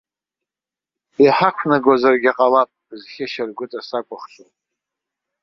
[1.23, 2.69] Иҳақәнагозаргьы ҟалап,
[2.99, 4.49] зхьышьаргәыҵа сакәыхшоу.